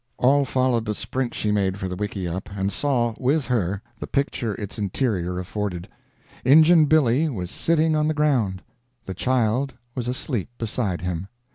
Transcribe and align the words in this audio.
All 0.17 0.45
followed 0.45 0.85
the 0.85 0.95
sprint 0.95 1.35
she 1.35 1.51
made 1.51 1.77
for 1.77 1.87
the 1.87 1.95
wickieup, 1.95 2.49
and 2.57 2.71
saw, 2.73 3.13
with 3.19 3.45
her, 3.45 3.83
the 3.99 4.07
picture 4.07 4.55
its 4.55 4.79
interior 4.79 5.37
afforded. 5.37 5.87
Injun 6.43 6.85
Billy 6.85 7.29
was 7.29 7.51
sitting 7.51 7.95
on 7.95 8.07
the 8.07 8.15
ground; 8.15 8.63
the 9.05 9.13
child 9.13 9.75
was 9.93 10.07
asleep 10.07 10.49
beside 10.57 11.01
him. 11.01 11.27